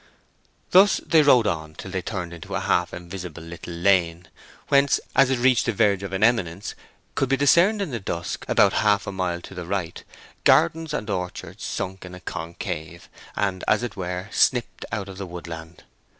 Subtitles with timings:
[0.71, 4.29] Thus they rode on till they turned into a half invisible little lane,
[4.69, 6.73] whence, as it reached the verge of an eminence,
[7.13, 10.03] could be discerned in the dusk, about half a mile to the right,
[10.43, 15.27] gardens and orchards sunk in a concave, and, as it were, snipped out of the
[15.27, 15.83] woodland.